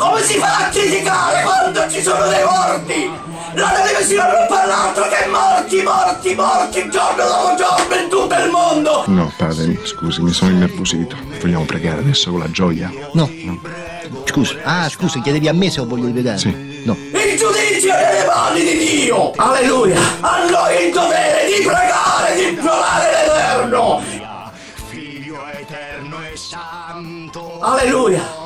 [0.00, 3.10] Come si fa a criticare quando ci sono dei morti?
[3.52, 8.48] La televisione non parla altro che morti, morti, morti, giorno dopo giorno in tutto il
[8.48, 9.04] mondo!
[9.08, 11.14] No, padre, scusi, mi sono innervosito.
[11.38, 12.90] Vogliamo pregare adesso con la gioia?
[13.12, 13.30] No.
[14.24, 16.38] Scusa, ah, scusa, chiedevi a me se ho voglia di pregare?
[16.38, 16.82] Sì.
[16.86, 16.96] No.
[16.96, 19.32] Il giudizio è nelle mani di Dio!
[19.36, 20.00] Alleluia!
[20.20, 24.02] A noi il dovere di pregare, di implorare l'Eterno!
[24.88, 27.60] Figlio eterno e santo.
[27.60, 28.39] Alleluia!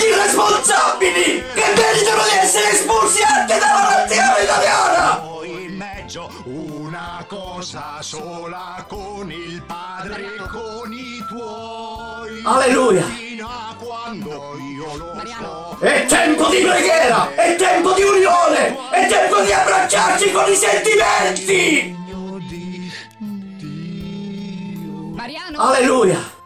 [0.00, 1.44] Irresponsabili!
[1.54, 5.16] Che meritano di essere espulsi anche dalla nazione italiana!
[5.16, 12.42] Poi in mezzo una cosa sola con il Padre e con i tuoi.
[12.44, 13.04] Alleluia!
[13.04, 15.76] Fino a quando io lo so.
[15.78, 17.34] È tempo di preghiera!
[17.34, 18.90] È tempo di unione!
[18.90, 21.98] È tempo di abbracciarci con i sentimenti!
[25.14, 25.58] Mariano?
[25.58, 26.38] Alleluia!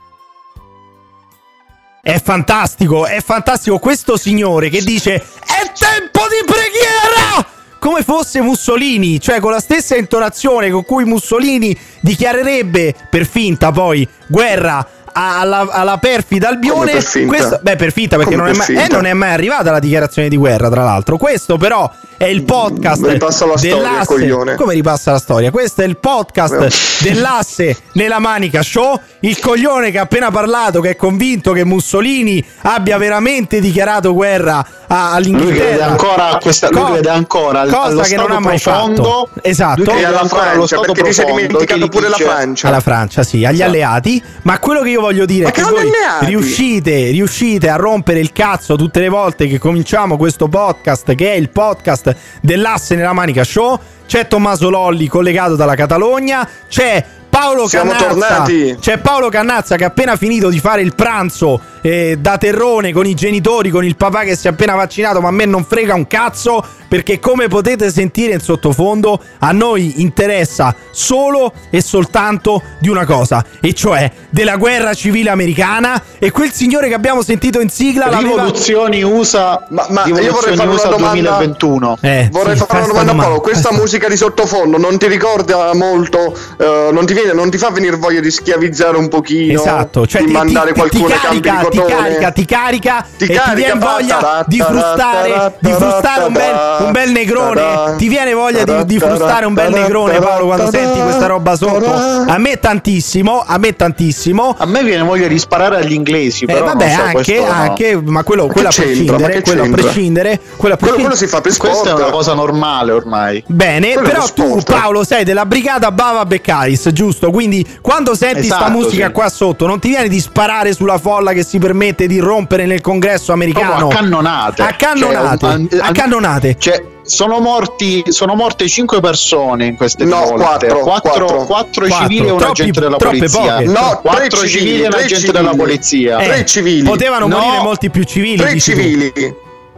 [2.05, 7.47] È fantastico, è fantastico questo signore che dice è tempo di preghiera!
[7.79, 14.07] Come fosse Mussolini, cioè con la stessa intonazione con cui Mussolini dichiarerebbe per finta poi
[14.27, 16.93] guerra alla, alla perfida Albione.
[16.93, 17.25] Per?
[17.27, 19.79] Questo, beh, per finta perché non è, per mai, eh, non è mai arrivata la
[19.79, 21.17] dichiarazione di guerra, tra l'altro.
[21.17, 24.55] Questo però è il podcast Ripassa la storia, coglione.
[24.57, 25.51] Come ripassa la storia?
[25.51, 28.99] Questo è il podcast dell'asse nella manica show.
[29.21, 34.67] Il coglione che ha appena parlato, che è convinto che Mussolini abbia veramente dichiarato guerra
[34.87, 35.65] a- Lui all'Inghilterra.
[35.69, 39.03] crede ancora questa lui Co- crede ancora al- cosa allo che non ha mai profondo.
[39.03, 39.29] fatto.
[39.43, 39.77] Esatto.
[39.77, 42.17] Lui crede E alla Francia, stato perché ti sei profondo dimenticato che gli pure la
[42.17, 42.69] Francia.
[42.69, 44.23] alla Francia, sì, agli alleati.
[44.43, 45.91] Ma quello che io voglio dire Ma è che voi
[46.21, 51.37] riuscite, riuscite a rompere il cazzo tutte le volte che cominciamo questo podcast, che è
[51.37, 53.79] il podcast dell'asse nella manica show.
[54.07, 58.09] C'è Tommaso Lolli collegato dalla Catalogna, c'è Paolo Siamo Cannazza.
[58.09, 58.77] tornati.
[58.81, 63.05] C'è Paolo Cannazza che ha appena finito di fare il pranzo eh, da terrone con
[63.05, 65.93] i genitori, con il papà che si è appena vaccinato, ma a me non frega
[65.95, 72.89] un cazzo perché come potete sentire in sottofondo a noi interessa solo e soltanto di
[72.89, 77.69] una cosa, e cioè della guerra civile americana e quel signore che abbiamo sentito in
[77.69, 78.31] sigla l'aveva...
[78.45, 81.99] Rivoluzioni USA Ma- ma io vorrei Rivoluzioni fare una domanda- 2021.
[82.01, 83.41] Eh, Vorrei sì, fare una questa domanda a Paolo.
[83.41, 86.37] Questa questa- musica di sottofondo non ti ricorda molto?
[86.59, 89.61] eh, non, ti viene, non ti fa venire voglia di schiavizzare un pochino?
[89.61, 92.45] Esatto, cioè di ti, mandare ti- qualcuno ti ai campi di carica, ti carica, ti
[92.45, 96.55] carica Ti e ti carica, viene voglia di frustare, di frustare un bel,
[96.87, 97.95] un bel negrone.
[97.97, 101.93] Ti viene voglia di, di frustare un bel negrone, Paolo, quando senti questa roba sotto.
[101.93, 104.55] A me tantissimo, a me tantissimo.
[104.59, 107.45] A me viene voglia di sparare agli inglesi, Eh, però vabbè, non so, anche, questo
[107.45, 107.51] no.
[107.51, 111.03] anche, ma quello, quello a prescindere, quello a prescindere, quello a Quello, prescindere.
[111.03, 111.71] quello si fa per sport.
[111.73, 113.43] Questa è una cosa normale ormai.
[113.47, 114.61] Bene, Quello però tu.
[114.65, 117.31] Paolo sei della brigata Bava Beccaris, giusto?
[117.31, 119.13] Quindi quando senti sta Esatto, musica sì.
[119.13, 122.83] qua sotto non ti viene di sparare sulla folla che si permette di rompere nel
[122.83, 123.77] congresso americano?
[123.77, 124.63] Proprio a cannonate.
[124.63, 126.57] A cannonate, Cioè, a an- cannonate.
[126.59, 131.27] Cioè, sono morti sono morte 5 persone in queste No, quattro, Quattro, quattro.
[131.45, 131.87] quattro Quattro.
[131.89, 133.41] civili e un Troppi- agente della polizia.
[133.41, 133.65] poche.
[133.65, 135.33] No, tre quattro civili, civili e un agente civili.
[135.33, 136.19] della polizia.
[136.19, 136.83] Eh, Tre civili.
[136.83, 137.39] Potevano No.
[137.39, 138.37] morire molti più civili.
[138.37, 138.81] Tre dici tu.
[138.81, 139.13] civili.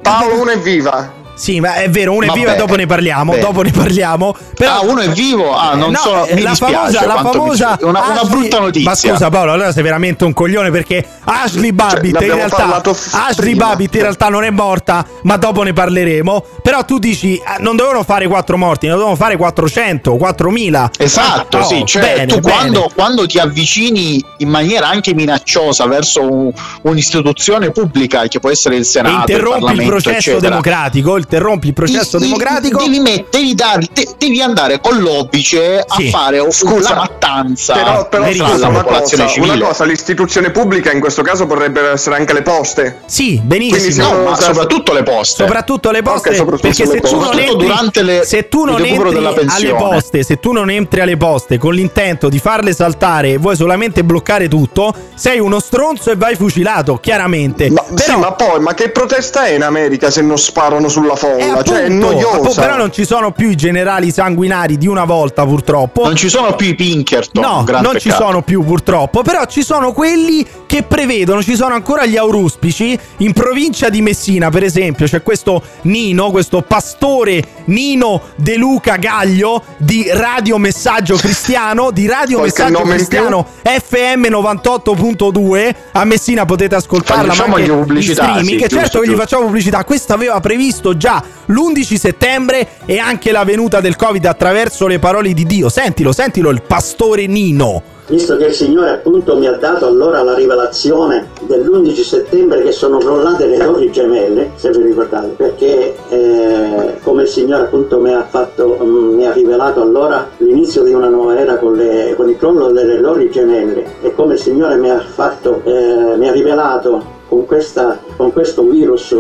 [0.03, 1.13] Paolo, uno è viva.
[1.37, 2.39] Sì, ma è vero, uno è Vabbè.
[2.39, 3.33] vivo e dopo ne parliamo.
[3.33, 3.39] Beh.
[3.41, 4.35] Dopo ne parliamo.
[4.55, 5.55] Però Ah, uno è vivo?
[5.55, 6.25] Ah, non No, so.
[6.25, 8.89] eh, Mi la famosa, la famosa una, una brutta notizia.
[8.91, 13.15] Ma scusa, Paolo, allora sei veramente un coglione perché Ashley Babbitt in l'abbiamo realtà f-
[13.15, 13.55] Ashley.
[13.55, 16.45] Babbitt in realtà non è morta, ma dopo ne parleremo.
[16.63, 20.91] Però tu dici eh, non dovevano fare 4 morti, ne dovevano fare 400, 4000.
[20.99, 26.23] Esatto, Oh, sì, cioè bene, tu quando, quando ti avvicini in maniera anche minacciosa verso
[26.23, 31.17] un- un'istituzione pubblica che può essere il Senato, il interrompi il Parlamento, processo eccetera, democratico,
[31.26, 32.78] interrompi il processo i- i- democratico.
[32.82, 36.06] Devi, met- devi dar- te- devi andare con l'obice Sì.
[36.06, 39.53] a fare Scusa, la mattanza Però, però scusa, una popolazione cosa, civile.
[39.54, 43.00] una cosa, l'istituzione pubblica in questo caso potrebbero essere anche le poste.
[43.06, 44.12] Sì, benissimo.
[44.12, 45.42] No, ma soprattutto le poste.
[45.44, 47.43] Soprattutto le poste, Ok, soprattutto perché se sulle tu non poste.
[47.44, 49.16] entri, durante le- se tu non entri
[49.48, 53.56] alle poste, se tu non entri alle poste con l'intento di farle saltare e vuoi
[53.56, 57.70] solamente bloccare tutto, sei uno stronzo e vai fucilato, chiaramente.
[57.70, 61.16] Ma, Però, sì, ma poi, ma che protesta è in America se non sparano sulla
[61.17, 61.63] eh, folla?
[61.63, 62.37] cioè, è appunto, noiosa.
[62.37, 66.05] appunto, però non ci sono più i generali sanguinari di una volta, purtroppo.
[66.05, 67.43] Non ci sono più i Pinkerton.
[67.43, 68.25] No, non ci peccato.
[68.25, 73.33] sono più purtroppo, però ci sono quelli che prevedono, ci sono ancora gli auruspici in
[73.33, 80.09] provincia di Messina, per esempio, c'è questo Nino, questo pastore Nino De Luca Gaglio di
[80.11, 87.45] Radio Messaggio Cristiano, di Radio Qualche Messaggio Cristiano FM 98.2, a Messina potete ascoltarla, ma
[87.45, 89.23] anche in pubblicità, streaming, sì, che certo giusto, che gli giusto.
[89.23, 91.06] facciamo pubblicità, questo aveva previsto già
[91.47, 96.50] l'11 settembre e anche la venuta del Covid attraverso le parole di Dio, sentilo, sentilo
[96.50, 97.82] il pastore Nino.
[98.08, 102.99] visto che il Signore appunto mi ha dato allora la rivelazione dell'11 settembre che sono
[102.99, 108.25] crollate le torri gemelle, se vi ricordate, perché eh, come il Signore appunto mi ha,
[108.25, 112.37] fatto, mm, mi ha rivelato allora l'inizio di una nuova era con, le- con il
[112.37, 117.14] crollo delle torri gemelle e come il Signore mi ha, fatto, eh, mi ha rivelato
[117.29, 119.17] con, questa, con questo virus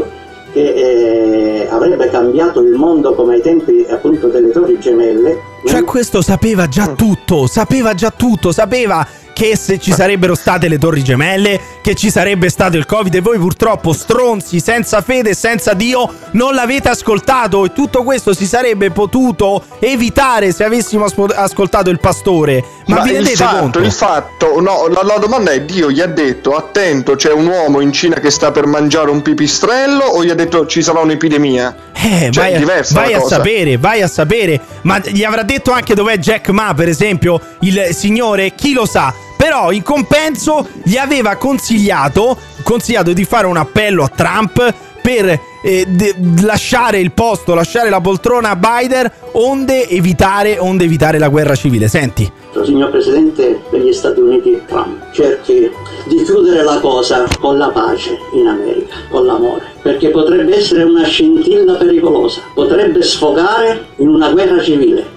[0.56, 5.38] che eh, avrebbe cambiato il mondo come ai tempi appunto delle torri gemelle.
[5.66, 9.06] Cioè, questo sapeva già tutto, sapeva già tutto, sapeva
[9.36, 13.20] che se ci sarebbero state le torri gemelle, che ci sarebbe stato il Covid e
[13.20, 18.46] voi purtroppo stronzi, senza fede e senza Dio, non l'avete ascoltato e tutto questo si
[18.46, 22.64] sarebbe potuto evitare se avessimo ascoltato il pastore.
[22.86, 23.78] Ma, vi il rendete fatto, conto?
[23.80, 27.80] il fatto, no, la, la domanda è: Dio gli ha detto, attento, c'è un uomo
[27.82, 31.76] in Cina che sta per mangiare un pipistrello, o gli ha detto ci sarà un'epidemia?
[31.92, 34.58] Eh, Cioè, vai, a, vai a sapere, vai a sapere.
[34.82, 39.12] Ma gli avrà detto anche dov'è Jack Ma, per esempio, il signore, chi lo sa.
[39.46, 45.86] Però in compenso gli aveva consigliato, consigliato di fare un appello a Trump per eh,
[45.86, 51.54] de- lasciare il posto, lasciare la poltrona a Biden, onde evitare, onde evitare la guerra
[51.54, 51.86] civile.
[51.86, 52.28] Senti.
[52.64, 55.70] Signor Presidente degli Stati Uniti Trump, cerchi
[56.06, 61.04] di chiudere la cosa con la pace in America, con l'amore, perché potrebbe essere una
[61.04, 65.14] scintilla pericolosa, potrebbe sfogare in una guerra civile.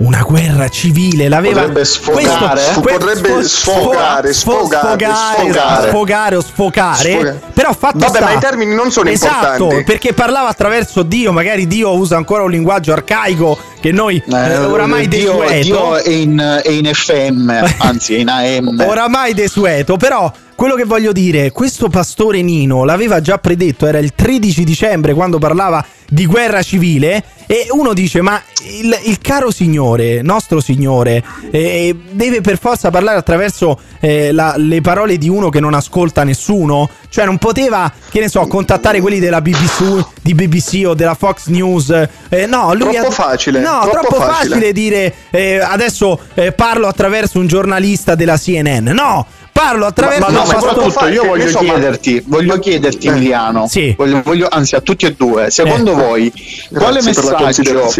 [0.00, 2.60] Una guerra civile, l'aveva Potrebbe sfogare?
[2.60, 6.36] Questo- que- Potrebbe sfo- sfogare, sfo- sfogare, sfogare, sfogare.
[6.36, 7.10] o sfocare.
[7.10, 7.40] Sfogare.
[7.52, 9.82] Però fatto Vabbè, sta- ma i termini non sono esatto, importanti.
[9.84, 15.08] perché parlava attraverso Dio, magari Dio usa ancora un linguaggio arcaico che noi eh, oramai
[15.08, 15.62] Dio, desueto.
[15.62, 18.84] Dio è in, è in FM, anzi è in AM.
[18.86, 24.12] Oramai desueto, però quello che voglio dire, questo pastore Nino l'aveva già predetto, era il
[24.14, 28.40] 13 dicembre quando parlava di guerra civile e uno dice ma
[28.80, 34.80] il, il caro signore, nostro signore, eh, deve per forza parlare attraverso eh, la- le
[34.80, 36.88] parole di uno che non ascolta nessuno?
[37.08, 41.46] Cioè non poteva, che ne so, contattare quelli della BBC, di BBC o della Fox
[41.46, 41.90] News?
[42.30, 44.48] Eh, no, lui Troppo ha- facile, No, troppo troppo facile.
[44.54, 48.88] facile dire eh, adesso eh, parlo attraverso un giornalista della CNN.
[48.88, 53.10] No, parlo attraverso Ma no, un ma soprattutto io voglio insomma- chiederti, voglio chiederti Eh.
[53.10, 53.94] Emiliano, Sì.
[53.96, 55.94] voglio, voglio- anzi a tutti e due, secondo Eh.
[55.94, 56.32] voi
[56.72, 57.90] quale messaggio,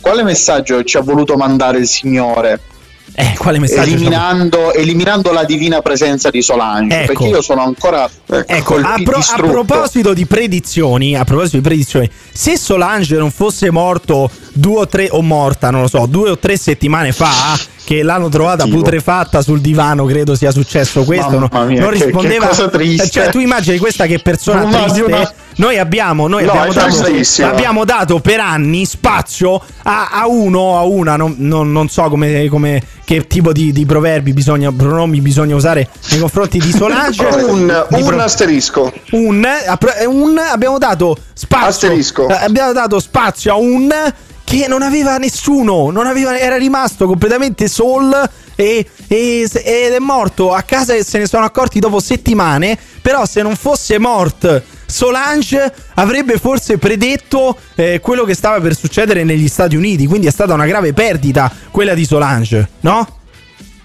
[0.00, 2.60] quale messaggio ci ha voluto mandare il Signore
[3.12, 3.82] Eh, quale messaggio?
[3.90, 6.96] eliminando, eliminando la divina presenza di Solange?
[7.02, 7.06] Ecco.
[7.12, 11.62] Perché io sono ancora Ecco, a, colpi- pro- a proposito di predizioni, a proposito di
[11.62, 16.30] predizioni, se Solange non fosse morto due o tre, o morta, non lo so, due
[16.30, 18.76] o tre settimane fa, che l'hanno trovata Cattivo.
[18.78, 21.30] putrefatta sul divano, credo sia successo questo.
[21.38, 22.44] Mamma non- mia, non che- rispondeva.
[22.44, 23.02] che cosa triste.
[23.06, 25.02] Eh, Cioè, tu immagini questa che persona di triste.
[25.02, 30.78] una- Noi abbiamo, noi No, abbiamo, dato, abbiamo dato per anni spazio a, a uno
[30.78, 35.20] a una, non, non- non so come, come- che tipo di, di proverbi bisogna, pronomi
[35.20, 37.22] bisogna usare nei confronti di Solange.
[37.50, 38.90] Un, Di un pro- asterisco.
[39.10, 39.46] un,
[40.06, 42.28] un- abbiamo dato spazio Asterisco.
[42.28, 43.92] eh, abbiamo dato spazio a un
[44.44, 48.10] che non aveva nessuno non aveva, era rimasto completamente sol
[48.56, 53.26] e, e- ed è morto a casa e se ne sono accorti dopo settimane però
[53.26, 54.60] se non fosse morto
[54.90, 60.30] Solange avrebbe forse predetto eh, quello che stava per succedere negli Stati Uniti quindi è
[60.30, 63.19] stata una grave perdita quella di Solange no?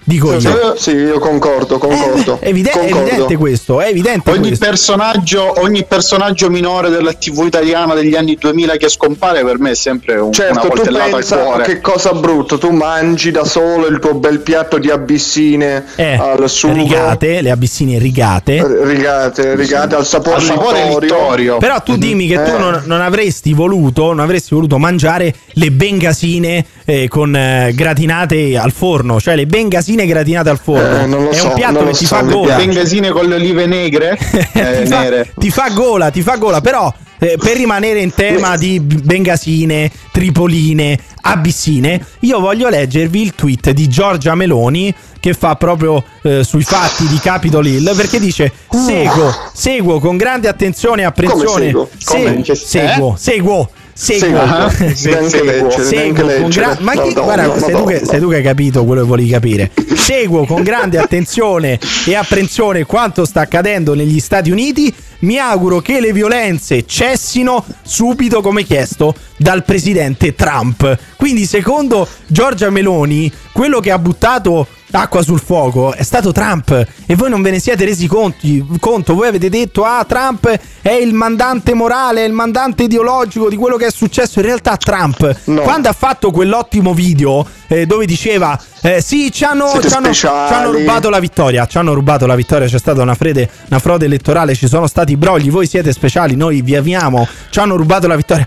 [0.06, 2.38] Dico io Sì, sì, io concordo, concordo.
[2.40, 3.06] Eh, è, evide- è concordo.
[3.08, 4.64] evidente questo è evidente Ogni questo.
[4.64, 9.74] personaggio, ogni personaggio minore della TV italiana degli anni 2000 che scompare per me è
[9.74, 11.64] sempre un- una Certo, tu coltellata al pensa cuore.
[11.64, 16.48] che cosa brutta, tu mangi da solo il tuo bel piatto di abissine Eh, al
[16.48, 18.64] sugo, rigate, le abissine rigate.
[18.84, 21.00] rigate, rigate al sapore, Al sapore littorio.
[21.00, 21.56] littorio.
[21.58, 22.58] Però tu dimmi che tu Eh.
[22.58, 28.70] non, non avresti voluto, non avresti voluto mangiare le bengasine eh, con eh, gratinate al
[28.72, 31.00] forno, cioè le bengasine gratinate al forno.
[31.00, 32.56] Eh, non lo è so, un piatto che ti so, fa gola.
[32.56, 32.66] piace.
[32.66, 34.18] Bengasine con le olive negre,
[34.52, 35.32] eh, ti, fa, nere.
[35.34, 40.98] ti fa gola, ti fa gola, però eh, per rimanere in tema di bengasine, tripoline,
[41.22, 47.06] abissine, io voglio leggervi il tweet di Giorgia Meloni che fa proprio eh, sui fatti
[47.08, 51.88] di Capitol Hill perché dice seguo, seguo con grande attenzione e apprensione, seguo?
[52.04, 52.42] Come?
[52.42, 54.40] Che- seguo, seguo, seguo, Seguo.
[54.42, 55.20] Ah, Neanche seguo.
[55.44, 56.66] leggere, Seguo neanche con leggere.
[56.66, 58.04] gra- ma chi- Madonna, guarda, sei tu, che, Madonna.
[58.10, 59.70] sei tu che hai capito quello che volevi capire.
[59.94, 64.94] Seguo con grande attenzione e apprensione quanto sta accadendo negli Stati Uniti.
[65.20, 70.96] Mi auguro che le violenze cessino subito come chiesto dal presidente Trump.
[71.16, 76.70] Quindi, secondo Giorgia Meloni, quello che ha buttato acqua sul fuoco è stato Trump
[77.06, 79.14] e voi non ve ne siete resi conti, conto.
[79.14, 83.76] Voi avete detto, ah, Trump è il mandante morale, è il mandante ideologico di quello
[83.76, 84.38] che è successo.
[84.40, 85.60] In realtà Trump, No.
[85.62, 90.26] quando ha fatto quell'ottimo video eh, dove diceva, eh, sì, ci hanno, ci hanno- ci
[90.26, 94.04] hanno rubato la vittoria, ci hanno rubato la vittoria, c'è stata una, frede- una frode
[94.06, 98.16] elettorale, ci sono stati brogli, voi siete speciali, noi vi amiamo, ci hanno rubato la
[98.16, 98.46] vittoria.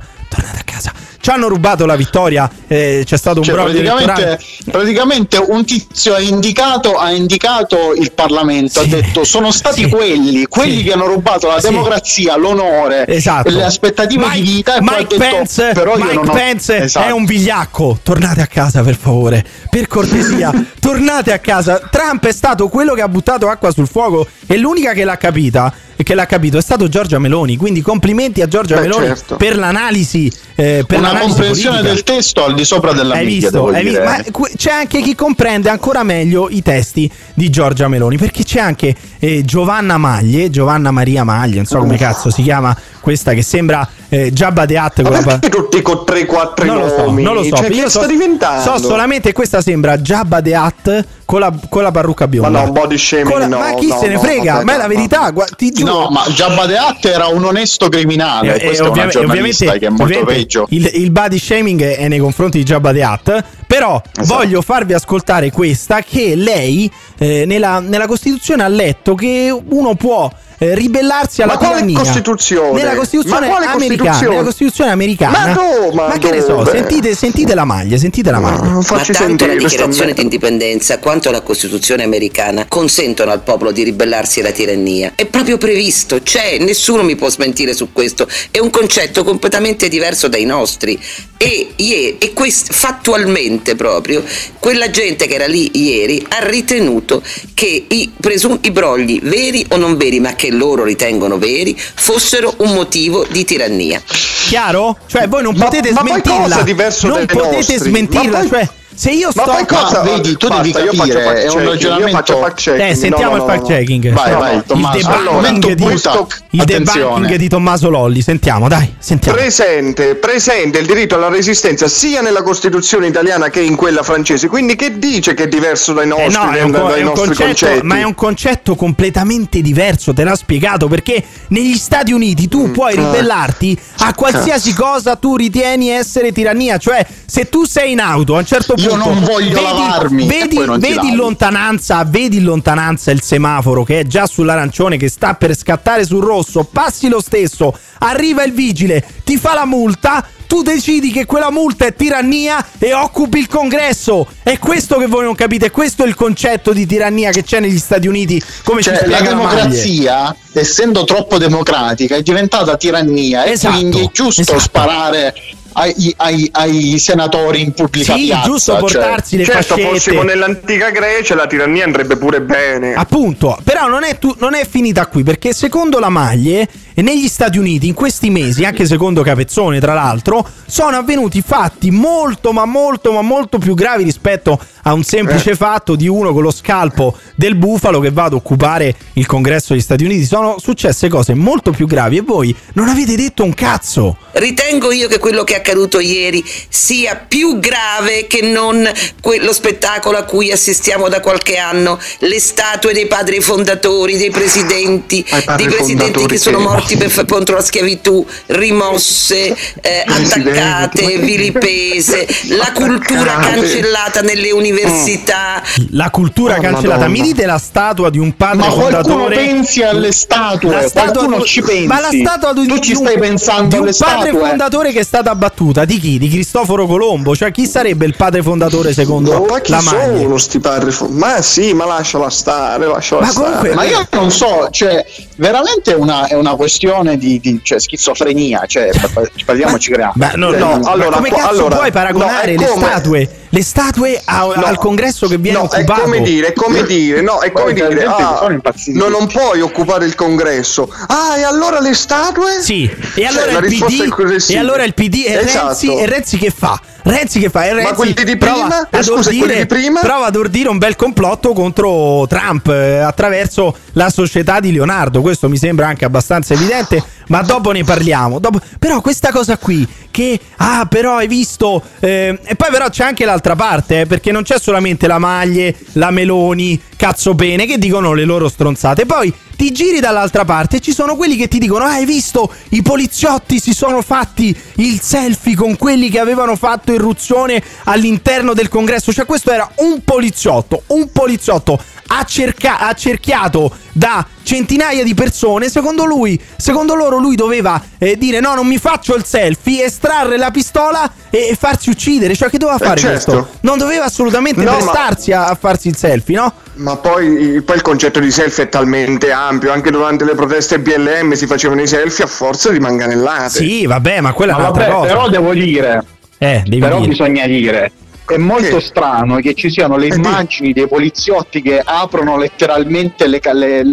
[1.29, 4.39] Ci hanno rubato la vittoria, eh, c'è stato un Cioè, broglio praticamente,
[4.71, 8.87] praticamente un tizio ha indicato, ha indicato il Parlamento, Sì.
[8.87, 9.89] ha detto sono stati Sì.
[9.89, 10.83] quelli, quelli Sì.
[10.85, 13.47] che hanno rubato la democrazia, l'onore, Esatto.
[13.51, 16.33] le aspettative Mike- di vita e poi Mike detto Pence, però io Mike non ho...
[16.33, 17.07] Pence Esatto.
[17.07, 17.99] è un vigliacco.
[18.01, 19.45] Tornate a casa, per favore.
[19.69, 21.79] Per cortesia, tornate a casa.
[21.91, 25.71] Trump è stato quello che ha buttato acqua sul fuoco e l'unica che l'ha capita
[25.95, 27.55] e che l'ha capito è stato Giorgia Meloni.
[27.57, 29.35] Quindi complimenti a Giorgia Beh, Meloni certo.
[29.35, 30.31] per l'analisi.
[30.55, 33.67] eh, per l'analisi comprensione del testo al di sopra della Hai media, visto?
[33.67, 34.03] Hai visto?
[34.03, 38.17] Ma que- c'è anche chi comprende ancora meglio i testi di Giorgia Meloni.
[38.17, 42.75] Perché c'è anche eh, Giovanna Maglie, Giovanna Maria Maglie, non so come cazzo si chiama
[42.99, 47.23] questa che sembra eh, the Hutt con la tutti con 3-4 non lo so, nomi?
[47.23, 47.55] non lo so.
[47.55, 48.61] Cioè, io sta diventando?
[48.61, 52.49] so solamente questa sembra the Hutt con la, con la parrucca bionda.
[52.59, 54.53] Ma no, body shaming la- no, ma chi no, se ne no, frega?
[54.53, 55.91] vabbè, ma è la no, verità, gua- ti giuro.
[55.91, 56.23] No, ma
[56.65, 60.03] the Hutt era un onesto criminale, Eh, questo eh, è ovviamente- ovviamente- che è molto
[60.03, 60.65] ovviamente peggio.
[60.69, 63.43] Il, il body shaming è nei confronti di Jabba the Hutt.
[63.67, 64.35] Però Esatto.
[64.39, 70.31] voglio farvi ascoltare questa che lei eh, nella, nella Costituzione ha letto che uno può
[70.59, 71.99] eh, ribellarsi alla Ma quale tirannia.
[71.99, 72.71] Costituzione?
[72.79, 73.97] Nella Costituzione Ma quale americana.
[73.97, 74.29] Costituzione?
[74.35, 75.37] Nella Costituzione americana.
[75.37, 78.63] Ma no, ma che ne so, sentite, sentite la maglia, sentite la maglia.
[78.63, 83.71] Non Ma facci tanto la dichiarazione di indipendenza quanto la Costituzione americana consentono al popolo
[83.71, 85.13] di ribellarsi alla tirannia.
[85.15, 88.27] È proprio previsto, c'è, nessuno mi può smentire su questo.
[88.51, 90.99] È un concetto completamente diverso dai nostri.
[91.41, 94.21] E, ie- e quest- fattualmente proprio,
[94.59, 97.23] quella gente che era lì ieri ha ritenuto
[97.53, 102.53] che i, presun- i brogli veri o non veri, ma che loro ritengono veri, fossero
[102.57, 104.01] un motivo di tirannia.
[104.47, 104.97] Chiaro?
[105.07, 106.41] Cioè, voi non Ma- potete ma poi smentirla.
[106.41, 107.77] cosa diverso non dai potete nostri?
[107.77, 108.29] smentirla.
[108.29, 109.51] Ma poi- Cioè, se io Ma sto.
[109.53, 110.03] poi cosa?
[110.03, 112.45] Ma vedi, tu devi Basta, io faccio capire, è un ragionamento-.
[112.75, 114.11] Eh, sentiamo No, no, il fact checking.
[114.11, 114.61] Vai, vai.
[114.65, 114.97] Tommaso.
[114.97, 116.99] il Allora, debunking, di, questo- il attenzione.
[117.05, 118.21] debunking di Tommaso Lolli.
[118.21, 119.37] Sentiamo, dai, sentiamo.
[119.37, 124.47] Presente, presente il diritto alla resistenza sia nella Costituzione italiana che in quella francese.
[124.49, 127.43] Quindi che dice che è diverso dai nostri, Eh no, è un, dai nostri concetto,
[127.45, 127.85] concetti?
[127.85, 132.95] ma è un concetto completamente diverso, te l'ho spiegato, perché negli Stati Uniti tu puoi
[132.97, 138.39] ribellarti a qualsiasi cosa tu ritieni essere tirannia, cioè se tu sei in auto a
[138.39, 143.11] un certo Io non voglio lavarmi, vedi, non ti vedi in lontananza, vedi in lontananza
[143.11, 147.77] il semaforo che è già sull'arancione che sta per scattare sul rosso, passi lo stesso,
[147.99, 152.91] arriva il vigile, ti fa la multa, tu decidi che quella multa è tirannia e
[152.91, 154.25] occupi il congresso.
[154.41, 157.77] È questo che voi non capite, questo è il concetto di tirannia che c'è negli
[157.77, 163.77] Stati Uniti, come ci Cioè, la democrazia, essendo troppo democratica, è diventata tirannia Esatto, e
[163.77, 164.59] quindi è giusto esatto.
[164.59, 165.35] sparare
[165.73, 168.45] ai, ai- ai senatori in pubblica Sì, piazza.
[168.47, 168.79] giusto cioè.
[168.79, 169.87] portarsi le Certo, fascette.
[169.89, 172.93] fossimo nell'antica Grecia la tirannia andrebbe pure bene.
[172.93, 177.27] Appunto, però non è, tu- non è finita qui perché secondo la Maglie e negli
[177.27, 182.65] Stati Uniti in questi mesi, anche secondo Capezzone tra l'altro, sono avvenuti fatti molto ma
[182.65, 187.15] molto ma molto più gravi rispetto a un semplice fatto di uno con lo scalpo
[187.35, 190.25] del bufalo che va ad occupare il congresso degli Stati Uniti.
[190.25, 194.17] Sono successe cose molto più gravi e voi non avete detto un cazzo.
[194.31, 198.89] Ritengo io che quello che è accaduto ieri sia più grave che non
[199.21, 205.25] quello spettacolo a cui assistiamo da qualche anno, le statue dei padri fondatori, dei presidenti,
[205.55, 212.71] dei presidenti che sono morti per- contro la schiavitù, rimosse, eh, attaccate, ma vilipese, la
[212.73, 213.55] cultura Attaccate.
[213.59, 215.61] cancellata nelle università.
[215.91, 216.87] La cultura Oh, cancellata.
[217.01, 217.07] Madonna.
[217.07, 219.35] Mi dite la statua di un padre Ma qualcuno fondatore?
[219.35, 221.85] pensi alle statue, La statua qualcuno di- ci pensi.
[221.87, 224.47] Ma la statua di, tu ci stai pensando di un alle padre statue?
[224.47, 226.17] fondatore che è stata abbattuta di chi?
[226.17, 227.35] Di Cristoforo Colombo.
[227.35, 230.21] Cioè, chi sarebbe il padre fondatore secondo ma chi la Maglie?
[230.21, 230.95] sono sti padri?
[231.09, 233.45] Ma sì, ma lasciala stare, lasciala Ma stare.
[233.47, 235.03] comunque- Ma io non so, cioè,
[235.37, 240.13] veramente è una, è una questione di, di- cioè, schizofrenia, cioè, pa- pa- parliamoci creare.
[240.15, 242.85] Beh, no, no, no, ma allora, come qua- cazzo allora, puoi paragonare no, le come-
[242.85, 243.29] statue?
[243.59, 245.99] Le statue a- No, al congresso che viene no, occupato?
[245.99, 248.97] È come dire, è come dire, no, è come Guarda, dire, ah, sono impazziti.
[248.97, 250.89] no, non puoi occupare il congresso.
[251.07, 252.61] Ah, e allora le statue?
[252.61, 255.65] Sì, e allora, Cioè, il PD, e allora il PD e Esatto.
[255.67, 256.79] Renzi, e Renzi che fa?
[257.03, 257.65] Renzi che fa?
[257.65, 258.87] E Renzi quelli di prova prima?
[258.91, 259.99] ad Scusa, quelli ordire- di prima?
[259.99, 265.19] prova ad ordire un bel complotto contro Trump eh, attraverso la società di Leonardo.
[265.19, 268.39] Questo mi sembra anche abbastanza evidente, ma dopo ne parliamo.
[268.39, 273.03] Dopo- Però questa cosa qui, che ah però hai visto eh, e poi però c'è
[273.03, 277.77] anche l'altra parte eh, perché non c'è solamente la Maglie, la Meloni, cazzo bene che
[277.77, 279.05] dicono le loro stronzate.
[279.05, 282.51] Poi ti giri dall'altra parte e ci sono quelli che ti dicono: ah, Hai visto?
[282.69, 288.67] I poliziotti si sono fatti il selfie con quelli che avevano fatto irruzione all'interno del
[288.67, 289.13] congresso.
[289.13, 295.69] Cioè, questo era un poliziotto, un poliziotto accerca- accerchiato da centinaia di persone.
[295.69, 300.37] Secondo lui, secondo loro, lui doveva eh, dire: No, non mi faccio il selfie, estrarre
[300.37, 302.35] la pistola e, e farsi uccidere.
[302.35, 303.31] Cioè, che doveva Eh, fare certo.
[303.31, 303.57] questo?
[303.61, 306.53] Non doveva assolutamente No, ma- prestarsi a, a farsi il selfie, no?
[306.89, 311.33] Ma poi, poi il concetto di selfie è talmente ampio, anche durante le proteste BLM
[311.33, 313.49] si facevano i selfie a forza di manganellate.
[313.59, 315.07] Sì, vabbè, ma quella Ma è un'altra vabbè, cosa.
[315.13, 316.03] però devo dire,
[316.39, 317.09] Eh, devi però dire.
[317.09, 317.91] bisogna dire,
[318.25, 318.81] è molto Che?
[318.81, 323.83] strano che ci siano le Eh, immagini dei poliziotti che aprono letteralmente le, le-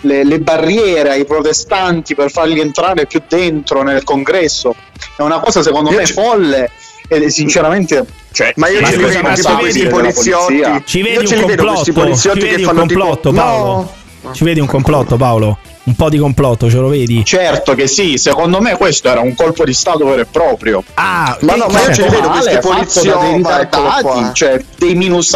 [0.00, 4.74] le- le barriere ai protestanti per farli entrare più dentro nel congresso.
[5.18, 6.70] È una cosa secondo Io me ci- folle
[7.16, 8.04] e sinceramente...
[8.32, 10.62] Cioè, Ma io Ma ci vedo questi poliziotti.
[10.84, 11.92] Ci io vedi ce un complotto?
[11.92, 13.92] poliziotti Ci che vedi un complotto, tipo Paolo?
[14.22, 14.32] No.
[14.32, 15.58] Ci vedi un complotto, Paolo?
[15.84, 17.24] Un po' di complotto, ce lo vedi?
[17.24, 20.84] Certo che sì, secondo me questo era un colpo di stato vero e proprio.
[20.94, 25.34] Ah, Ma no, ma io ce li vedo questi dei poliziotti, ritardati, cioè dei minus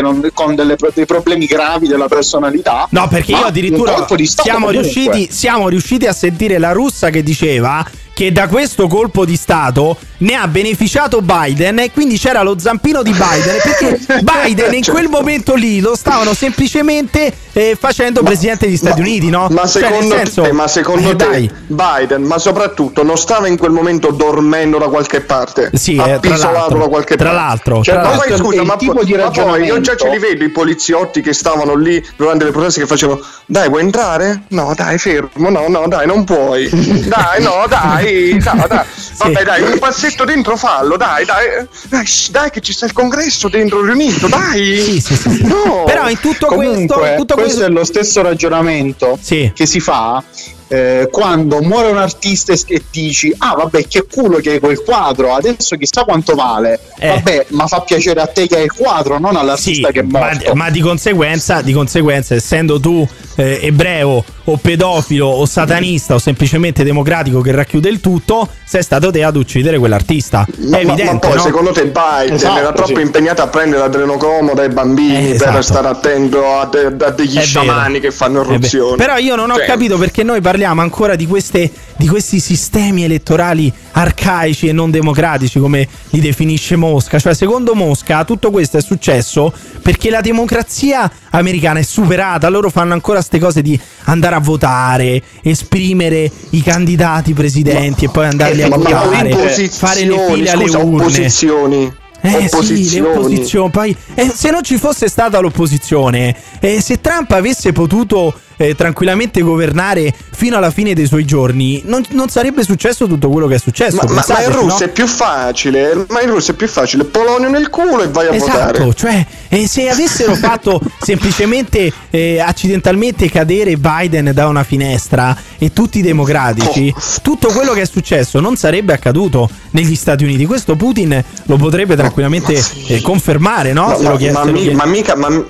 [0.00, 2.86] non- con delle- dei problemi gravi della personalità.
[2.90, 7.84] No, perché ma io addirittura siamo riusciti, siamo riusciti a sentire la russa che diceva
[8.18, 13.04] che da questo colpo di Stato ne ha beneficiato Biden e quindi c'era lo zampino
[13.04, 18.76] di Biden perché Biden in quel momento lì lo stavano semplicemente eh, facendo presidente degli
[18.76, 19.46] Stati Ma- Uniti, no?
[19.50, 21.50] Ma Cioè, secondo, senso- te, ma secondo eh, te dai.
[21.68, 25.70] Biden, ma soprattutto non stava in quel momento dormendo da qualche parte?
[25.74, 27.40] Sì, eh, appisolato l'altro, da qualche tra parte.
[27.46, 28.28] l'altro, Cioè, tra ma l'altro.
[28.28, 31.20] poi scusa, ma, tipo po- di ma poi io già ce li vedo i poliziotti
[31.20, 34.42] che stavano lì durante le proteste che facevano Dai, vuoi entrare?
[34.48, 36.68] No, dai, fermo, no, no, dai, non puoi.
[37.06, 38.07] dai, no, dai,
[38.42, 38.84] no, dai.
[39.18, 41.66] Vabbè, dai, un passetto dentro fallo, dai, dai.
[41.88, 44.82] Dai, dai che ci sta il congresso dentro riunito, dai.
[44.82, 45.42] Sì, sì, sì.
[45.46, 45.84] No.
[45.86, 46.56] Però in tutto questo,
[46.94, 49.50] Comunque, in tutto questo questo è lo stesso ragionamento Sì.
[49.54, 50.22] che si fa
[50.70, 55.32] eh, quando muore un artista e dici ah vabbè che culo che hai quel quadro
[55.34, 57.08] adesso chissà quanto vale Eh.
[57.08, 60.02] vabbè ma fa piacere a te che hai il quadro non all'artista Sì, che è
[60.02, 63.06] ma, morto ma di conseguenza, di conseguenza, essendo tu
[63.38, 69.10] eh, ebreo o pedofilo o satanista o semplicemente democratico che racchiude il tutto, sei stato
[69.10, 70.46] te ad uccidere quell'artista.
[70.58, 71.42] Ma, è evidente, ma poi no?
[71.42, 73.00] secondo te Biden Esatto, era troppo sì.
[73.02, 75.62] impegnato a prendere l'adrenocromo dai bambini Eh, per esatto.
[75.62, 78.04] stare attento a, de- a degli È sciamani vero.
[78.04, 78.54] che fanno vero.
[78.54, 78.96] irruzioni.
[78.96, 83.04] Però io non ho Cioè, capito perché noi parliamo ancora di, queste, di questi sistemi
[83.04, 87.18] elettorali arcaici e non democratici, come li definisce Mosca.
[87.18, 92.48] Cioè, secondo Mosca, tutto questo è successo perché la democrazia americana è superata.
[92.48, 98.26] Loro fanno ancora queste cose di andare a votare, esprimere i candidati presidenti e poi
[98.26, 101.02] andarli a eh, ma- ma votare, fare le file alle scusa, urne.
[101.02, 101.92] opposizioni.
[102.20, 103.16] Eh sì, le opposizioni.
[103.16, 103.70] opposizioni.
[103.70, 109.40] Poi, eh, se non ci fosse stata l'opposizione, eh, se Trump avesse potuto eh, tranquillamente
[109.40, 113.58] governare fino alla fine dei suoi giorni, non, non sarebbe successo tutto quello che è
[113.58, 113.96] successo.
[113.96, 114.92] Ma, ma- ma in Russia no?
[114.92, 118.34] è più facile, ma in Russia è più facile, polonio nel culo e vai a
[118.34, 118.94] Esatto, votare.
[118.94, 125.98] cioè eh, se avessero fatto semplicemente eh, accidentalmente cadere Biden da una finestra e tutti
[125.98, 127.00] i democratici, Oh.
[127.22, 130.46] tutto quello che è successo non sarebbe accaduto negli Stati Uniti.
[130.46, 132.86] Questo Putin lo potrebbe tranquillamente ma sì.
[132.88, 133.86] eh, confermare, no?
[133.88, 135.44] Ma, lo ma- chiede- ma mi- ma mica, ma-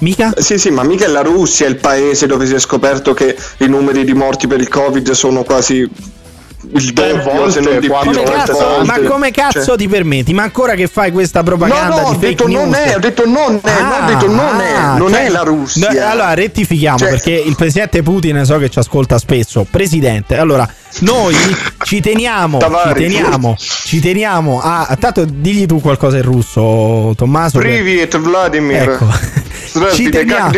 [0.00, 0.32] Mica?
[0.36, 3.66] sì, sì, ma mica è la Russia il paese dove si è scoperto che i
[3.68, 5.88] numeri di morti per il Covid sono quasi
[6.76, 7.86] il doppio, se volte, non di.
[7.88, 8.84] Come volte, cazzo, volte.
[8.86, 10.32] ma come cazzo Cioè- ti permetti?
[10.32, 12.76] Ma ancora che fai questa No, propaganda no, ho di fake detto non news?
[12.76, 15.42] è, ho detto non è, non ho detto non è, ah, non cioè- è la
[15.42, 15.90] Russia.
[15.92, 19.66] no, allora rettifichiamo Cioè- perché il presidente Putin so che ci ascolta spesso.
[19.70, 20.66] Presidente, allora
[21.00, 21.34] noi
[21.84, 27.58] ci teniamo, ci teniamo, ci teniamo a tanto digli tu qualcosa in russo, Tommaso.
[27.58, 28.82] che- Privet Vladimir.
[28.90, 29.06] Ecco.
[29.92, 30.50] Ci teniamo.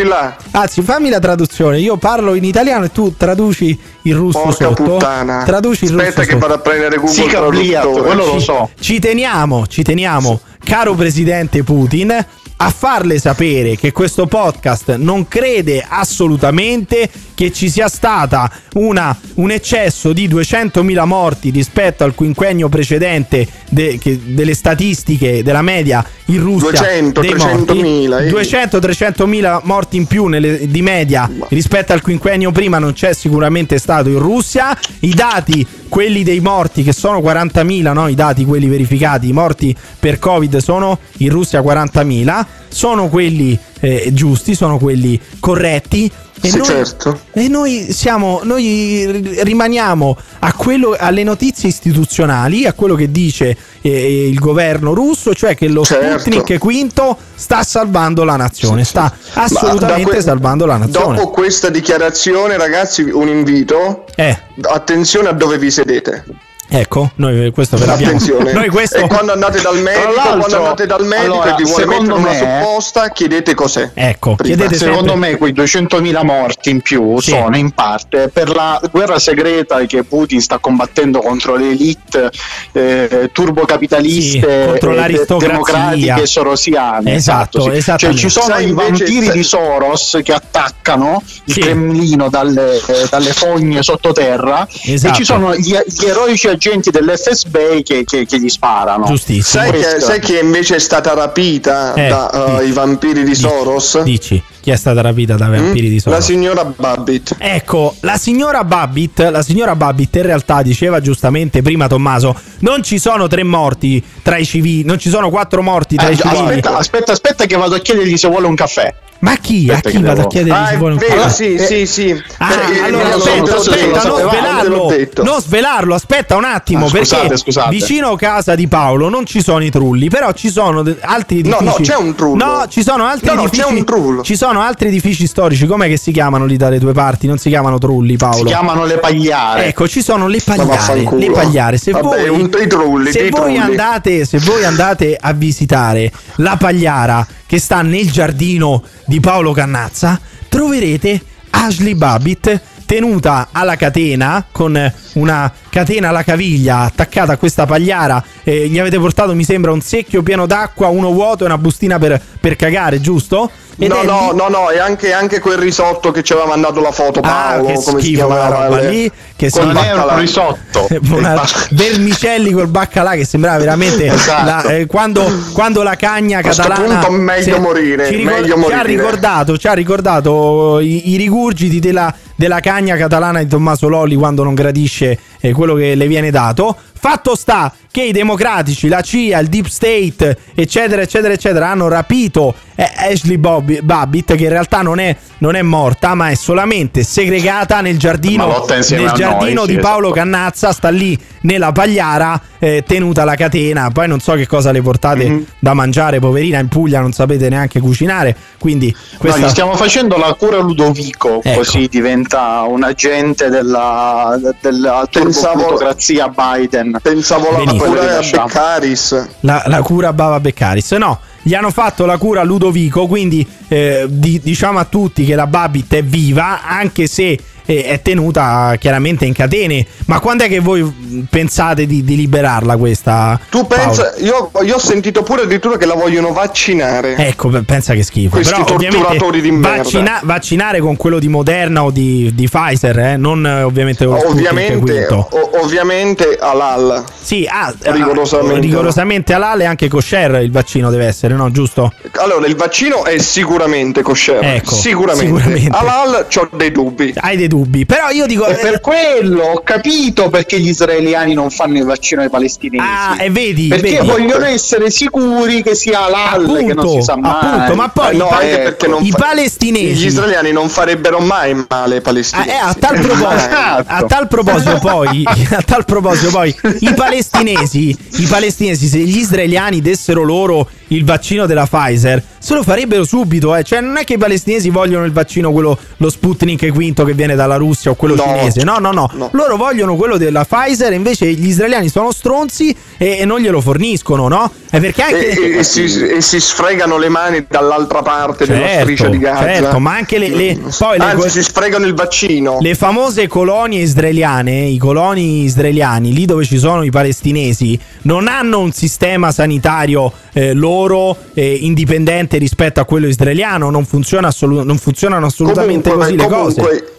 [0.51, 1.79] Anzi, fammi la traduzione.
[1.79, 4.83] Io parlo in italiano e tu traduci il russo Porca sotto.
[4.83, 5.43] Puttana.
[5.43, 6.39] Traduci il Aspetta russo che sotto.
[6.39, 8.01] vado a prendere Google sì, traduttore.
[8.01, 8.69] Quello lo so.
[8.79, 10.39] Ci teniamo, ci teniamo.
[10.63, 12.13] Caro presidente Putin,
[12.59, 19.51] a farle sapere che questo podcast non crede assolutamente che ci sia stata una- un
[19.51, 26.39] eccesso di 200.000 morti rispetto al quinquennio precedente de- che- delle statistiche della media in
[26.41, 28.25] Russia 200, dei 300.000, morti.
[28.27, 28.29] eh.
[28.31, 34.09] 200-300.000 morti in più nelle- di media rispetto al quinquennio prima non c'è sicuramente stato
[34.09, 38.07] in Russia i dati quelli dei morti che sono 40.000 no?
[38.07, 44.09] i dati quelli verificati i morti per covid sono in Russia 40.000 sono quelli eh,
[44.13, 47.19] giusti sono quelli corretti E Sì, noi, certo.
[47.33, 53.57] e noi siamo, noi ri- rimaniamo a quello, alle notizie istituzionali, a quello che dice
[53.81, 56.19] eh, il governo russo, cioè che lo Certo.
[56.19, 61.15] Sputnik quinto sta salvando la nazione, sta Ma assolutamente que- salvando la nazione.
[61.17, 64.05] Dopo questa dichiarazione, ragazzi, un invito.
[64.15, 64.37] Eh.
[64.61, 66.23] Attenzione a dove vi sedete.
[66.69, 68.13] Ecco, noi questo ve l'abbiamo.
[68.15, 68.51] Attenzione.
[68.51, 71.83] Noi questo E quando andate dal medico, quando andate dal medico allora, e vi vuole
[71.83, 73.91] secondo mettere una me- supposta, chiedete cos'è.
[73.93, 77.31] Ecco, chiedete Secondo sempre- me quei 200.000 morti in più Sì.
[77.31, 82.29] sono in parte per la guerra segreta che Putin sta combattendo contro le elite
[82.73, 85.47] eh, turbocapitaliste Sì, contro e l'aristocrazia.
[85.47, 87.15] democratiche sorosiane.
[87.15, 87.81] Esatto, sì.
[87.97, 91.55] Cioè, ci sono Sai, i vampiri sai- di Soros che attaccano il.
[91.57, 95.13] Cremlino dalle, eh, dalle fogne sottoterra Esatto.
[95.13, 99.05] e ci sono gli, gli eroici agenti dell'FSB che, che- che gli sparano.
[99.05, 99.63] Giustissimo.
[99.63, 102.71] Sai che, sai chi invece è stata rapita Eh, dai dici.
[102.73, 104.01] vampiri di Dici, Soros?
[104.01, 105.53] Dici, chi è stata rapita da Mm?
[105.53, 106.19] vampiri di Soros?
[106.19, 107.35] La signora Babbitt.
[107.37, 112.99] Ecco, la signora Babbitt, la signora Babbitt in realtà diceva giustamente prima Tommaso, non ci
[112.99, 116.39] sono tre morti tra i civili, non ci sono quattro morti tra Eh, i civili.
[116.41, 118.93] aspetta, aspetta, aspetta che vado a chiedergli se vuole un caffè.
[119.19, 119.67] Ma chi?
[119.67, 121.29] A Aspetta chi che vado a devo- chiedere Ah, se vuole un vero, caffè?
[121.33, 122.23] sì, Eh, sì, sì.
[122.37, 126.43] Ah, Eh, allora eh, aspetta, te lo aspetta, non l'ho svelarlo, non svelarlo, aspetta un
[126.43, 127.69] attimo, Ah, perché scusate, scusate.
[127.71, 131.57] vicino a casa di Paolo non ci sono i trulli, però ci sono altri No,
[131.57, 131.65] edifici.
[131.65, 132.45] no, c'è un trullo.
[132.45, 133.61] No, ci sono altri No, no, edifici.
[133.63, 134.21] c'è un trullo.
[134.21, 137.27] Ci sono altri edifici storici, com'è che si chiamano lì dalle due parti?
[137.27, 138.37] Non si chiamano trulli, Paolo.
[138.37, 139.65] Si chiamano le pagliare.
[139.65, 141.07] Ecco, ci sono le pagliare.
[141.17, 141.77] Le pagliare.
[141.77, 147.59] Se Vabbè, voi, trulli, se voi andate, se voi andate a visitare la pagliara che
[147.59, 156.07] sta nel giardino di Paolo Cannazza, troverete Ashley Babbitt tenuta alla catena con una catena
[156.07, 160.45] alla caviglia attaccata a questa pagliara Eh, gli avete portato mi sembra un secchio pieno
[160.45, 163.51] d'acqua uno vuoto e una bustina per, per cagare giusto?
[163.79, 166.79] Ed No, è no, no, no, e anche, anche quel risotto che ci aveva mandato
[166.81, 168.63] la foto Ah, Paolo, che come si schifo quella chiamava?
[168.65, 170.13] roba le- lì, che non è baccalà.
[170.13, 170.87] un risotto.
[171.13, 174.45] una vermicelli col baccalà che sembrava veramente Esatto.
[174.67, 178.83] la- eh, quando, quando la cagna catalana punto meglio morire, ci, meglio ci ha morire.
[178.83, 184.43] ricordato, ci ha ricordato i, i rigurgiti della, della cagna catalana di Tommaso Lolli quando
[184.43, 186.75] non gradisce eh, quello che le viene dato
[187.09, 192.53] Fatto sta che i democratici, la CIA, il Deep State, eccetera, eccetera, eccetera, hanno rapito
[192.75, 197.03] eh, Ashley Bobby- Babbitt, che in realtà non è, non è morta, ma è solamente
[197.03, 200.19] segregata nel giardino, nel giardino noi, di sì, Paolo esatto.
[200.19, 201.17] Cannazza, sta lì
[201.47, 203.89] nella pagliara, eh, tenuta la catena.
[203.89, 205.45] Poi non so che cosa le portate Mhm.
[205.59, 208.35] da mangiare, poverina, in Puglia non sapete neanche cucinare.
[208.59, 209.39] Quindi No, questa...
[209.39, 211.57] gli stiamo facendo la cura Ludovico, Ecco.
[211.59, 216.99] così diventa un agente della, della Pensavo- turboplutocrazia Biden.
[217.01, 217.83] Pensavo la Benissimo.
[217.85, 218.19] cura.
[218.19, 219.27] Beccaris.
[219.41, 220.91] la, la cura Bava Beccaris.
[220.93, 225.35] No, gli hanno fatto la cura a Ludovico, quindi eh, di- diciamo a tutti che
[225.35, 227.37] la Babbitt è viva, anche se
[227.75, 229.85] è tenuta chiaramente in catene.
[230.05, 233.39] Ma quando è che voi pensate di, di liberarla questa?
[233.49, 237.15] Tu pensa, io, io ho sentito pure addirittura che la vogliono vaccinare.
[237.15, 238.35] Ecco, pe- pensa che schifo.
[238.35, 239.77] Questi Però torturatori di merda.
[239.77, 244.19] vaccina- vaccinare con quello di Moderna o di, di Pfizer, eh, non eh, ovviamente con
[244.25, 247.03] ovviamente, o- ovviamente all'al.
[247.19, 248.55] Sì, ah, rigorosamente.
[248.55, 251.51] ah, rigorosamente all'ale anche kosher il vaccino deve essere, no?
[251.51, 251.91] Giusto?
[252.19, 254.43] Allora, il vaccino è sicuramente kosher.
[254.43, 255.25] Ecco, sicuramente.
[255.25, 255.77] sicuramente.
[255.77, 257.13] All'al ho dei dubbi.
[257.15, 261.49] Hai dei dubbi, però io dico eh, per quello ho capito perché gli israeliani non
[261.49, 262.83] fanno il vaccino ai palestinesi.
[262.85, 264.07] Ah, e vedi, perché vedi.
[264.07, 267.31] vogliono essere sicuri che sia halal, che non si sa mai.
[267.33, 271.19] appunto, ma poi Eh, no, anche perché non i fa- palestinesi Gli israeliani non farebbero
[271.19, 272.49] mai male ai Ah, palestinesi.
[272.49, 273.83] eh, a, tal proposito, Esatto.
[273.93, 279.81] a tal proposito poi, a tal proposito poi, i palestinesi, i palestinesi, se gli israeliani
[279.81, 283.63] dessero loro il vaccino della Pfizer, se lo farebbero subito, eh.
[283.63, 287.35] Cioè, non è che i palestinesi vogliono il vaccino, quello, lo Sputnik quinto che viene
[287.47, 288.23] dalla Russia o quello No.
[288.23, 288.63] cinese.
[288.63, 289.29] No, no, no, No.
[289.33, 294.27] Loro vogliono quello della Pfizer, invece gli israeliani sono stronzi e, e non glielo forniscono,
[294.27, 294.51] no?
[294.69, 295.29] È perché anche.
[295.29, 299.43] E, e- si, e si sfregano le mani dall'altra parte della Certo, striscia di Gaza.
[299.43, 302.57] certo, ma anche le- le- poi le- Anzi, si sfregano il vaccino.
[302.59, 308.59] Le famose colonie israeliane, i coloni israeliani, lì dove ci sono i palestinesi, non hanno
[308.59, 313.69] un sistema sanitario eh, loro eh, indipendente rispetto a quello israeliano.
[313.69, 316.91] Non, funziona assolu- non funzionano assolutamente Comunque, così le cose.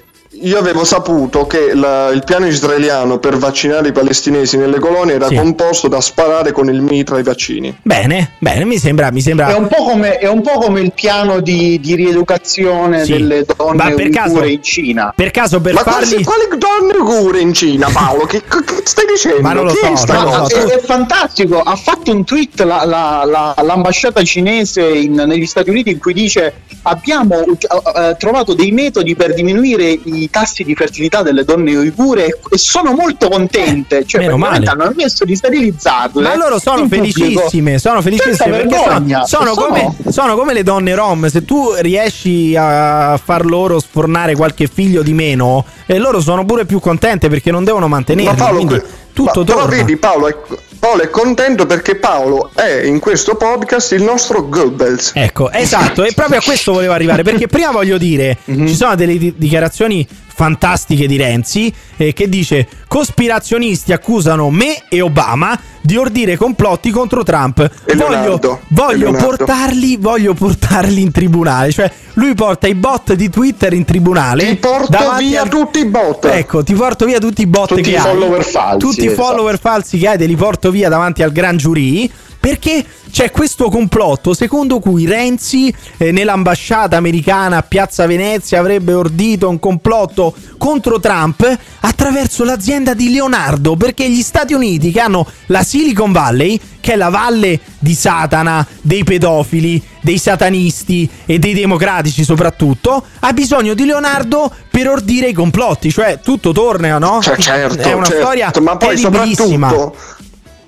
[0.42, 5.28] Io avevo saputo che la- il piano israeliano per vaccinare i palestinesi nelle colonie era
[5.28, 5.34] Sì.
[5.36, 7.76] composto da sparare con il mitra ai vaccini.
[7.82, 10.92] Bene, bene, mi sembra, mi sembra È un, po come, è un po' come il
[10.92, 13.12] piano di, di rieducazione Sì.
[13.12, 15.12] delle donne per caso- uigure in Cina.
[15.14, 18.24] per caso per Ma farli quali, quali donne cure in Cina, Paolo?
[18.26, 19.40] Che, che stai dicendo?
[19.40, 20.44] Ma non lo Chi so, non lo cosa?
[20.60, 20.66] so.
[20.68, 25.70] È, è fantastico, ha fatto un tweet la- la- la- l'ambasciata cinese in- negli Stati
[25.70, 31.22] Uniti in cui dice abbiamo eh, trovato dei metodi per diminuire i tassi di fertilità
[31.22, 34.66] delle donne uigure e, e sono molto contente, cioè meno male.
[34.66, 36.22] hanno messo di sterilizzarle.
[36.22, 39.24] Ma loro sono felicissime, sono felicissime perché vergogna.
[39.24, 41.26] sono, sono come, sono come le donne rom.
[41.28, 46.64] Se tu riesci a far loro sfornare qualche figlio di meno, eh, loro sono pure
[46.64, 48.30] più contente perché non devono mantenerli.
[48.30, 49.76] Ma Paolo, quindi tutto ma- però torna.
[49.76, 50.36] vedi Paolo è,
[50.78, 55.12] Paolo è contento perché Paolo è in questo podcast il nostro Goebbels.
[55.14, 58.66] Ecco, esatto, e proprio a questo volevo arrivare, perché prima voglio dire, Mhm.
[58.66, 60.06] ci sono delle di- dichiarazioni
[60.38, 67.24] fantastiche di Renzi eh, che dice cospirazionisti accusano me e Obama di ordire complotti contro
[67.24, 67.68] Trump.
[67.86, 68.60] Voglio Leonardo.
[68.68, 69.26] voglio Leonardo.
[69.36, 74.46] portarli, voglio portarli in tribunale, cioè lui porta i bot di Twitter in tribunale.
[74.46, 76.24] Ti porto via al- tutti i bot.
[76.26, 78.00] Ecco, ti porto via tutti i bot Tutti che i hai.
[78.02, 79.22] follower falsi, Tutti i esatto.
[79.24, 82.08] follower falsi che hai, te li porto via davanti al gran giurì.
[82.40, 89.48] Perché c'è questo complotto secondo cui Renzi eh, nell'ambasciata americana a Piazza Venezia avrebbe ordito
[89.48, 93.76] un complotto contro Trump attraverso l'azienda di Leonardo.
[93.76, 98.66] Perché gli Stati Uniti, che hanno la Silicon Valley, che è la valle di Satana,
[98.80, 105.32] dei pedofili, dei satanisti e dei democratici soprattutto, ha bisogno di Leonardo per ordire i
[105.32, 105.90] complotti.
[105.90, 107.20] Cioè, tutto torna, no?
[107.20, 109.94] Cioè, certo, è una certo, storia ma poi soprattutto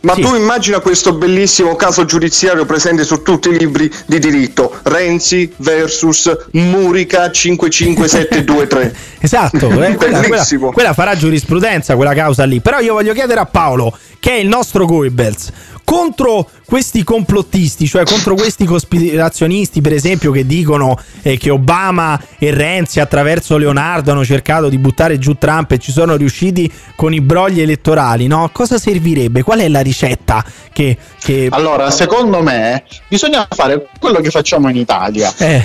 [0.03, 0.23] ma Sì.
[0.23, 6.31] tu immagina questo bellissimo caso giudiziario presente su tutti i libri di diritto Renzi versus
[6.53, 10.73] Murica 55723 Esatto, eh, quella, quella- Bellissimo.
[10.73, 12.61] quella farà giurisprudenza quella causa lì.
[12.61, 15.51] Però io voglio chiedere a Paolo, che è il nostro Goebbels,
[15.91, 22.53] contro questi complottisti, cioè contro questi cospirazionisti, per esempio, che dicono eh, che Obama e
[22.53, 27.21] Renzi attraverso Leonardo hanno cercato di buttare giù Trump e ci sono riusciti con i
[27.21, 28.51] brogli elettorali, no?
[28.53, 29.43] Cosa servirebbe?
[29.43, 30.97] Qual è la ricetta che...
[31.19, 31.49] che...
[31.51, 35.61] Allora, secondo me bisogna fare quello che facciamo in Italia, Eh,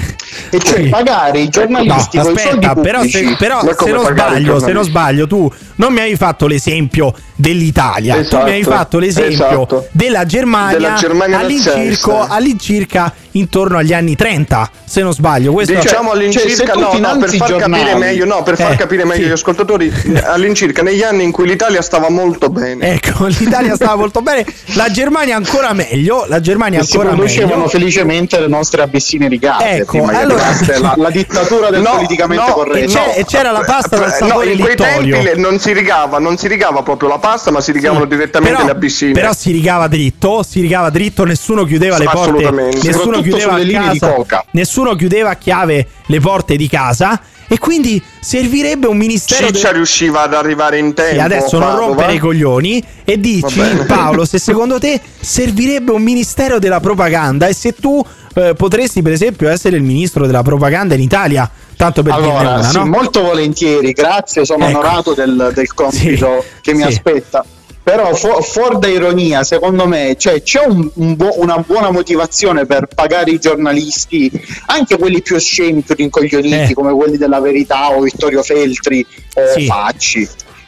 [0.50, 0.90] e cioè sì.
[0.90, 4.72] pagare i No, giornalisti con i soldi aspetta, però, se, però se non sbaglio, se
[4.72, 9.46] non sbaglio, tu non mi hai fatto l'esempio dell'Italia, tu Esatto, mi hai fatto l'esempio
[9.46, 9.88] esatto.
[9.92, 15.52] della Germania, Della Germania all'incirca, all'incirca intorno agli anni 30, se non sbaglio.
[15.52, 18.56] Questo Diciamo Cioè, se all'incirca, tu no, no, per far capire giornali- meglio, no, per
[18.58, 19.28] far Eh, capire meglio sì.
[19.30, 19.94] gli ascoltatori,
[20.24, 22.94] all'incirca negli anni in cui l'Italia stava molto bene.
[22.94, 24.46] Ecco, l'Italia stava molto bene,
[24.76, 27.70] la Germania ancora meglio, la Germania si ancora producevano meglio.
[27.70, 30.44] felicemente le nostre abissine rigate Ecco, allora-
[30.80, 32.98] la, la dittatura del No, politicamente no, corretto.
[33.16, 35.16] E e c'era la pasta dal Eh, sapore no, in quei littorio.
[35.18, 38.56] tempi le- non si rigava, non si rigava proprio la pasta, ma si rigavano direttamente
[38.56, 39.12] però, le abissine.
[39.12, 42.88] però si rigava dritto, si rigava dritto, nessuno chiudeva le porte, Assolutamente.
[42.88, 48.88] nessuno chiudeva a casa, nessuno chiudeva a chiave le porte di casa e quindi servirebbe
[48.88, 51.14] un ministero Ciccia del- riusciva ad arrivare in tempo.
[51.14, 51.86] Sì, adesso non Padova.
[51.88, 53.62] rompere i coglioni e dici.
[53.88, 58.04] Paolo se secondo te servirebbe un ministero della propaganda e se tu
[58.36, 62.54] eh, potresti per esempio essere il ministro della propaganda in Italia tanto per dirne Allora,
[62.56, 62.86] una sì, no?
[62.88, 64.80] molto volentieri, grazie, sono Ecco.
[64.80, 66.88] onorato del, del compito Sì, che mi sì.
[66.88, 67.46] aspetta.
[67.86, 72.66] Però fu- fuori da ironia, secondo me, cioè, c'è un- un buo- una buona motivazione
[72.66, 74.32] per pagare i giornalisti,
[74.66, 76.74] anche quelli più osceni, più rincoglioniti, Eh.
[76.74, 79.66] come quelli della Verità o Vittorio Feltri o Sì.
[79.68, 80.28] Facci.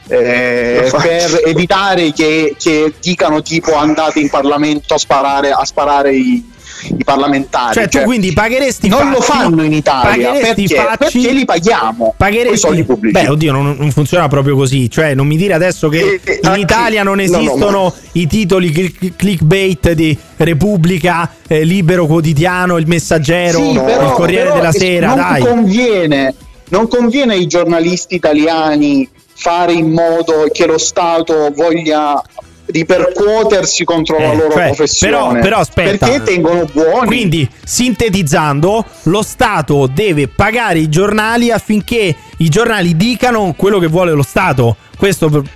[0.09, 6.49] eh, per evitare che, che dicano tipo andate in Parlamento a sparare, a sparare i,
[6.97, 10.29] i parlamentari Cioè, tu quindi pagheresti non lo Facci- fanno in Italia.
[10.31, 12.53] Pagheresti perché, Facci- perché li paghiamo Pagheresti...
[12.53, 13.13] i soldi pubblici.
[13.21, 14.89] Beh, oddio, non, non funziona proprio così.
[14.89, 17.93] Cioè, non mi dire adesso che E- e in Italia non no, no, esistono ma-
[18.13, 24.51] i titoli cl- clickbait di Repubblica, eh, Libero Quotidiano, Il Messaggero, Sì, però- Il Corriere
[24.53, 25.07] della Sera.
[25.07, 26.33] non Dai, conviene
[26.69, 32.21] non conviene ai giornalisti italiani fare in modo che lo Stato voglia
[32.67, 36.05] ripercuotersi contro la Eh, loro cioè, professione però- però aspetta.
[36.05, 43.53] perché tengono buoni Quindi, sintetizzando, lo Stato deve pagare i giornali affinché i giornali dicano
[43.57, 44.75] quello che vuole lo Stato.
[44.97, 45.51] Questo proprio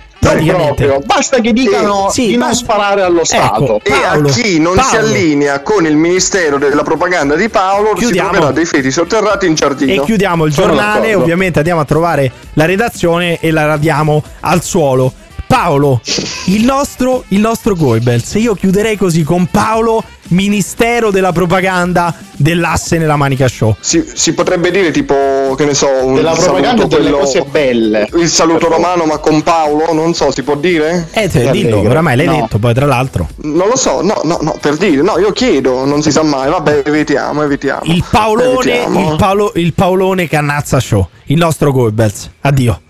[1.04, 4.60] basta che dicano Sì, di non basta- sparare allo Stato Ecco, E Paolo, a chi
[4.60, 5.06] non si Paolo.
[5.08, 8.28] allinea con il ministero della propaganda di Paolo Chiudiamo.
[8.28, 10.00] si troverà dei feti sotterrati in giardino.
[10.00, 11.22] E chiudiamo il Sono giornale, d'accordo.
[11.22, 15.12] ovviamente andiamo a trovare la redazione e la radiamo al suolo.
[15.56, 16.00] Paolo,
[16.46, 18.32] il nostro, il nostro Goebbels.
[18.36, 23.76] Io chiuderei così con Paolo Ministero della Propaganda dell'asse nella manica show.
[23.78, 27.42] Si, si potrebbe dire tipo, che ne so, un Della propaganda saluto delle quello- cose
[27.50, 28.08] belle.
[28.14, 31.08] Il saluto romano ma con Paolo, non so, si può dire?
[31.12, 32.40] Eh, te, dillo, oramai l'hai No.
[32.40, 33.28] detto, poi tra l'altro.
[33.42, 36.48] Non lo so, no, no, no, per dire, no, io chiedo, non si sa mai,
[36.48, 37.82] vabbè, evitiamo, evitiamo.
[37.84, 39.10] Il Paolone, Evitiamo.
[39.10, 42.30] il, Paolo, il Paolone Cannazza Show, il nostro Goebbels.
[42.40, 42.80] Addio.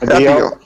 [0.00, 0.56] Addio.